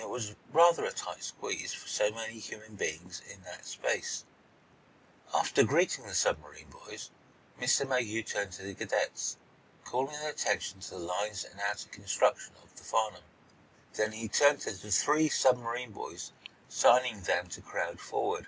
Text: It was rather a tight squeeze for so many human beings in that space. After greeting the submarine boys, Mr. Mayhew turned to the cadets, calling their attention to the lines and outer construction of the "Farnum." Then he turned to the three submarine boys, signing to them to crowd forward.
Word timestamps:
It 0.00 0.08
was 0.08 0.34
rather 0.50 0.86
a 0.86 0.90
tight 0.92 1.22
squeeze 1.22 1.74
for 1.74 1.86
so 1.86 2.10
many 2.10 2.38
human 2.38 2.74
beings 2.74 3.20
in 3.20 3.42
that 3.42 3.66
space. 3.66 4.24
After 5.34 5.62
greeting 5.62 6.06
the 6.06 6.14
submarine 6.14 6.70
boys, 6.70 7.10
Mr. 7.60 7.86
Mayhew 7.86 8.22
turned 8.22 8.52
to 8.52 8.62
the 8.62 8.74
cadets, 8.74 9.36
calling 9.84 10.12
their 10.18 10.30
attention 10.30 10.80
to 10.80 10.90
the 10.92 10.98
lines 10.98 11.44
and 11.44 11.60
outer 11.60 11.90
construction 11.90 12.54
of 12.62 12.74
the 12.76 12.82
"Farnum." 12.84 13.24
Then 13.92 14.12
he 14.12 14.26
turned 14.26 14.62
to 14.62 14.70
the 14.72 14.90
three 14.90 15.28
submarine 15.28 15.92
boys, 15.92 16.32
signing 16.70 17.16
to 17.18 17.24
them 17.26 17.48
to 17.48 17.60
crowd 17.60 18.00
forward. 18.00 18.46